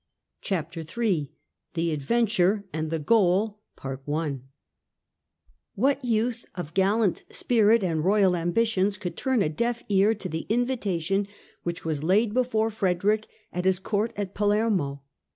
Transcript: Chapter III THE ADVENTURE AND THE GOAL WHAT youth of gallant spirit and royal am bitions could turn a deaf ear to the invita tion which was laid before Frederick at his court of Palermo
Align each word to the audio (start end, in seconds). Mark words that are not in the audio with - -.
Chapter 0.41 0.79
III 0.79 1.31
THE 1.75 1.91
ADVENTURE 1.91 2.65
AND 2.73 2.89
THE 2.89 2.97
GOAL 2.97 3.59
WHAT 5.75 6.03
youth 6.03 6.45
of 6.55 6.73
gallant 6.73 7.21
spirit 7.29 7.83
and 7.83 8.03
royal 8.03 8.35
am 8.35 8.51
bitions 8.51 8.99
could 8.99 9.15
turn 9.15 9.43
a 9.43 9.47
deaf 9.49 9.83
ear 9.89 10.15
to 10.15 10.27
the 10.27 10.47
invita 10.49 10.99
tion 11.01 11.27
which 11.61 11.85
was 11.85 12.01
laid 12.01 12.33
before 12.33 12.71
Frederick 12.71 13.27
at 13.53 13.65
his 13.65 13.77
court 13.77 14.11
of 14.17 14.33
Palermo 14.33 15.03